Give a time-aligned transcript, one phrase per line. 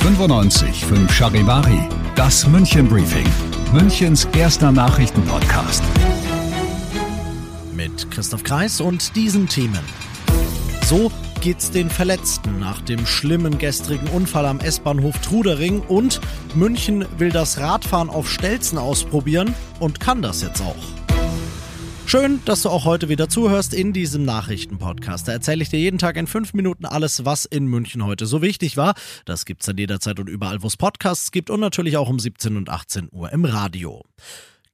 [0.00, 3.26] 95 Charivari, das München Briefing,
[3.72, 5.82] Münchens erster Nachrichtenpodcast.
[7.74, 9.80] Mit Christoph Kreis und diesen Themen.
[10.84, 11.10] So
[11.40, 16.20] geht's den Verletzten nach dem schlimmen gestrigen Unfall am S-Bahnhof Trudering und
[16.54, 20.99] München will das Radfahren auf Stelzen ausprobieren und kann das jetzt auch.
[22.10, 25.28] Schön, dass du auch heute wieder zuhörst in diesem Nachrichtenpodcast.
[25.28, 28.42] Da erzähle ich dir jeden Tag in fünf Minuten alles, was in München heute so
[28.42, 28.94] wichtig war.
[29.26, 32.56] Das gibt's dann jederzeit und überall, wo es Podcasts gibt und natürlich auch um 17
[32.56, 34.02] und 18 Uhr im Radio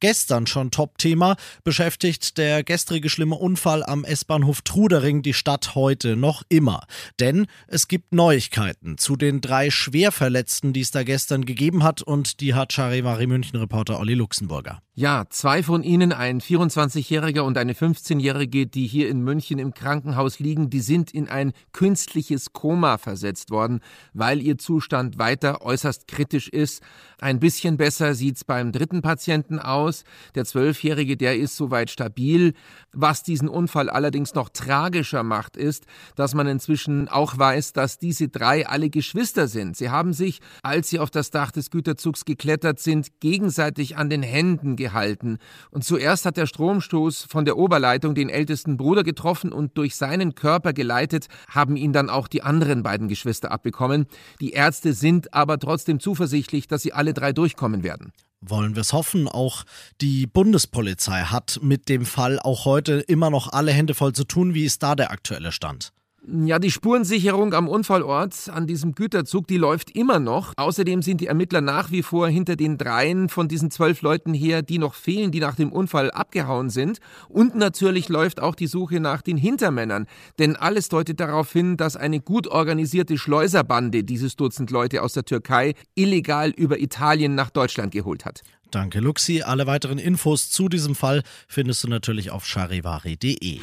[0.01, 6.43] gestern schon Top-Thema, beschäftigt der gestrige schlimme Unfall am S-Bahnhof Trudering die Stadt heute noch
[6.49, 6.87] immer.
[7.21, 12.41] Denn es gibt Neuigkeiten zu den drei Schwerverletzten, die es da gestern gegeben hat und
[12.41, 14.83] die hat Charivari München-Reporter Olli Luxemburger.
[14.99, 20.39] Ja, zwei von ihnen, ein 24-Jähriger und eine 15-Jährige, die hier in München im Krankenhaus
[20.39, 23.81] liegen, die sind in ein künstliches Koma versetzt worden,
[24.15, 26.83] weil ihr Zustand weiter äußerst kritisch ist.
[27.21, 29.96] Ein bisschen besser sieht's beim dritten Patienten aus.
[30.35, 32.55] Der Zwölfjährige, der ist soweit stabil.
[32.93, 38.29] Was diesen Unfall allerdings noch tragischer macht, ist, dass man inzwischen auch weiß, dass diese
[38.29, 39.77] drei alle Geschwister sind.
[39.77, 44.23] Sie haben sich, als sie auf das Dach des Güterzugs geklettert sind, gegenseitig an den
[44.23, 45.39] Händen gehalten.
[45.71, 50.35] Und zuerst hat der Stromstoß von der Oberleitung den ältesten Bruder getroffen und durch seinen
[50.35, 54.07] Körper geleitet, haben ihn dann auch die anderen beiden Geschwister abbekommen.
[54.41, 58.13] Die Ärzte sind aber trotzdem zuversichtlich, dass sie alle drei durchkommen werden
[58.51, 59.29] wollen wir es hoffen.
[59.29, 59.65] Auch
[60.01, 64.55] die Bundespolizei hat mit dem Fall auch heute immer noch alle Hände voll zu tun.
[64.55, 65.93] Wie ist da der aktuelle Stand?
[66.29, 70.55] Ja, die Spurensicherung am Unfallort an diesem Güterzug, die läuft immer noch.
[70.57, 74.63] Außerdem sind die Ermittler nach wie vor hinter den dreien von diesen zwölf Leuten her,
[74.63, 76.99] die noch fehlen, die nach dem Unfall abgehauen sind.
[77.29, 80.07] Und natürlich läuft auch die Suche nach den Hintermännern.
[80.41, 85.27] Denn alles deutet darauf hin, dass eine gut organisierte Schleuserbande dieses Dutzend Leute aus der
[85.27, 88.43] Türkei illegal über Italien nach Deutschland geholt hat.
[88.73, 89.43] Danke, Luxi.
[89.43, 93.61] Alle weiteren Infos zu diesem Fall findest du natürlich auf charivari.de.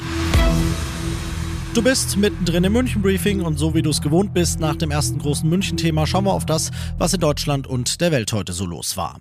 [1.74, 4.92] Du bist mittendrin im München Briefing und so wie du es gewohnt bist, nach dem
[4.92, 8.64] ersten großen München-Thema schauen wir auf das, was in Deutschland und der Welt heute so
[8.64, 9.20] los war.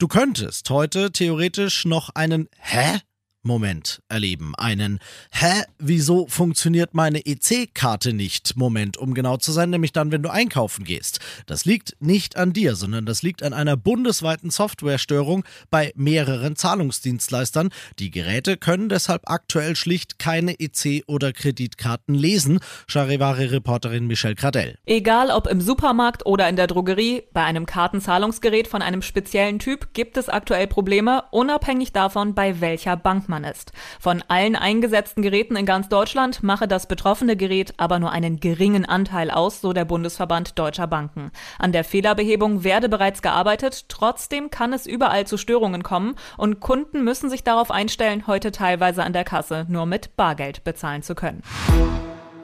[0.00, 2.98] Du könntest heute theoretisch noch einen Hä?
[3.44, 4.54] Moment erleben.
[4.56, 4.98] Einen
[5.30, 8.56] Hä, wieso funktioniert meine EC-Karte nicht?
[8.56, 11.20] Moment, um genau zu sein, nämlich dann, wenn du einkaufen gehst.
[11.46, 17.70] Das liegt nicht an dir, sondern das liegt an einer bundesweiten Softwarestörung bei mehreren Zahlungsdienstleistern.
[17.98, 22.60] Die Geräte können deshalb aktuell schlicht keine EC- oder Kreditkarten lesen.
[22.86, 24.78] Charivari-Reporterin Michelle Gradell.
[24.86, 29.92] Egal ob im Supermarkt oder in der Drogerie, bei einem Kartenzahlungsgerät von einem speziellen Typ
[29.92, 33.72] gibt es aktuell Probleme, unabhängig davon, bei welcher Bank man Fachmann ist.
[34.00, 38.84] Von allen eingesetzten Geräten in ganz Deutschland mache das betroffene Gerät aber nur einen geringen
[38.84, 41.30] Anteil aus, so der Bundesverband Deutscher Banken.
[41.58, 47.02] An der Fehlerbehebung werde bereits gearbeitet, trotzdem kann es überall zu Störungen kommen und Kunden
[47.02, 51.42] müssen sich darauf einstellen, heute teilweise an der Kasse nur mit Bargeld bezahlen zu können.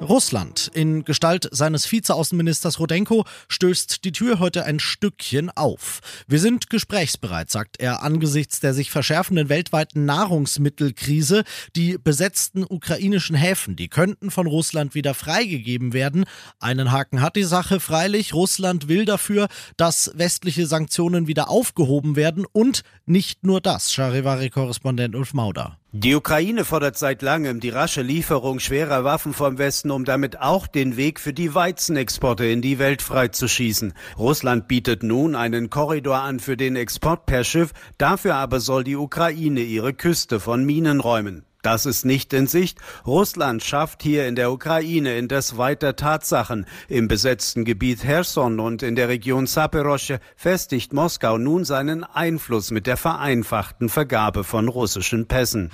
[0.00, 6.00] Russland in Gestalt seines Vizeaußenministers Rodenko stößt die Tür heute ein Stückchen auf.
[6.26, 11.44] Wir sind gesprächsbereit, sagt er angesichts der sich verschärfenden weltweiten Nahrungsmittelkrise.
[11.76, 16.24] Die besetzten ukrainischen Häfen, die könnten von Russland wieder freigegeben werden.
[16.60, 18.32] Einen Haken hat die Sache freilich.
[18.32, 25.34] Russland will dafür, dass westliche Sanktionen wieder aufgehoben werden und nicht nur das, Charivari-Korrespondent Ulf
[25.34, 25.79] Mauder.
[25.92, 30.68] Die Ukraine fordert seit langem die rasche Lieferung schwerer Waffen vom Westen, um damit auch
[30.68, 33.92] den Weg für die Weizenexporte in die Welt freizuschießen.
[34.16, 38.94] Russland bietet nun einen Korridor an für den Export per Schiff, dafür aber soll die
[38.94, 41.44] Ukraine ihre Küste von Minen räumen.
[41.62, 42.78] Das ist nicht in Sicht.
[43.06, 46.66] Russland schafft hier in der Ukraine indes weiter Tatsachen.
[46.88, 52.86] Im besetzten Gebiet Herson und in der Region Saperosche festigt Moskau nun seinen Einfluss mit
[52.86, 55.70] der vereinfachten Vergabe von russischen Pässen.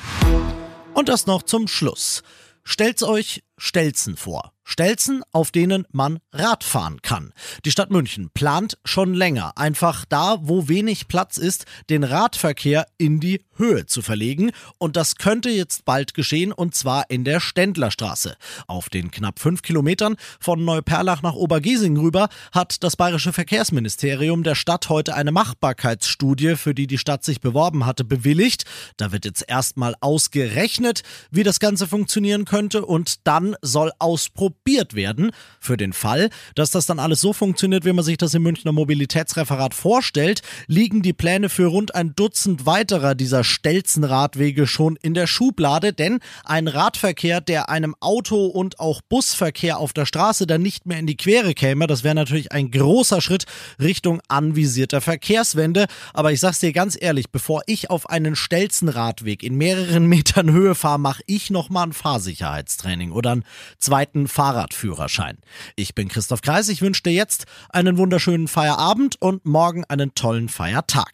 [0.95, 2.23] Und das noch zum Schluss.
[2.65, 4.56] Stellt's euch Stelzen vor.
[4.69, 7.33] Stelzen, auf denen man Rad fahren kann.
[7.65, 13.21] Die Stadt München plant schon länger, einfach da, wo wenig Platz ist, den Radverkehr in
[13.21, 14.51] die Höhe zu verlegen.
[14.79, 18.37] Und das könnte jetzt bald geschehen, und zwar in der Ständlerstraße.
[18.67, 24.57] Auf den knapp fünf Kilometern von Neuperlach nach Obergiesing rüber hat das Bayerische Verkehrsministerium der
[24.57, 28.65] Stadt heute eine Machbarkeitsstudie, für die die Stadt sich beworben hatte, bewilligt.
[28.97, 35.31] Da wird jetzt erstmal ausgerechnet, wie das Ganze funktionieren könnte und dann soll ausprobiert werden.
[35.61, 38.73] Für den Fall, dass das dann alles so funktioniert, wie man sich das im Münchner
[38.73, 45.27] Mobilitätsreferat vorstellt, liegen die Pläne für rund ein Dutzend weiterer dieser Stelzenradwege schon in der
[45.27, 50.87] Schublade, denn ein Radverkehr, der einem Auto- und auch Busverkehr auf der Straße dann nicht
[50.87, 53.45] mehr in die Quere käme, das wäre natürlich ein großer Schritt
[53.81, 55.87] Richtung anvisierter Verkehrswende.
[56.13, 60.75] Aber ich sag's dir ganz ehrlich, bevor ich auf einen Stelzenradweg in mehreren Metern Höhe
[60.75, 63.45] fahre, mache ich nochmal ein Fahrsicherheitstraining oder einen
[63.79, 65.39] zweiten Fahrradführerschein.
[65.75, 70.49] Ich bin Christoph Kreis, ich wünsche dir jetzt einen wunderschönen Feierabend und morgen einen tollen
[70.49, 71.13] Feiertag.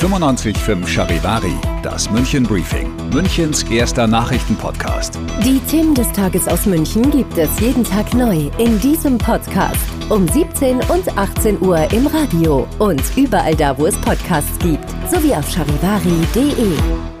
[0.00, 5.18] 95.5 Charivari, das München Briefing, Münchens erster Nachrichtenpodcast.
[5.44, 9.80] Die Themen des Tages aus München gibt es jeden Tag neu in diesem Podcast.
[10.08, 15.34] Um 17 und 18 Uhr im Radio und überall da, wo es Podcasts gibt, sowie
[15.34, 17.17] auf charivari.de.